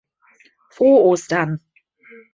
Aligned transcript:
Frohe 0.71 1.03
Ostern. 1.05 1.61